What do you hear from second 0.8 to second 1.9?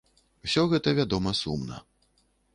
вядома, сумна.